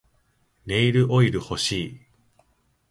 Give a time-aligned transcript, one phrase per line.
[0.65, 2.01] ネイルオイル欲しい